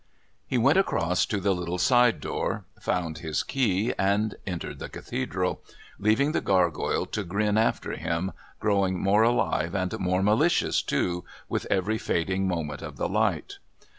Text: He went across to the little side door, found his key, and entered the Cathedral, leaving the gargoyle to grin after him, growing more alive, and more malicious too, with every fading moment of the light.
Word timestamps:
He 0.47 0.57
went 0.57 0.79
across 0.79 1.27
to 1.27 1.39
the 1.39 1.53
little 1.53 1.77
side 1.77 2.21
door, 2.21 2.65
found 2.79 3.19
his 3.19 3.43
key, 3.43 3.93
and 3.99 4.33
entered 4.47 4.79
the 4.79 4.89
Cathedral, 4.89 5.61
leaving 5.99 6.31
the 6.31 6.41
gargoyle 6.41 7.05
to 7.05 7.23
grin 7.23 7.55
after 7.55 7.91
him, 7.91 8.31
growing 8.59 8.99
more 8.99 9.21
alive, 9.21 9.75
and 9.75 9.99
more 9.99 10.23
malicious 10.23 10.81
too, 10.81 11.23
with 11.47 11.67
every 11.69 11.99
fading 11.99 12.47
moment 12.47 12.81
of 12.81 12.97
the 12.97 13.07
light. 13.07 13.59